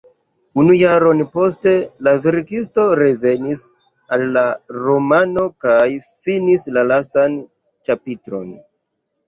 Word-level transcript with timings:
Unu 0.61 0.75
jaron 0.77 1.19
poste 1.35 1.73
la 2.07 2.13
verkisto 2.23 2.87
revenis 3.01 3.61
al 4.17 4.25
la 4.39 4.45
romano 4.79 5.47
kaj 5.69 5.87
finis 6.25 6.69
la 6.79 6.87
lastan 6.91 7.39
ĉapitron. 7.87 8.53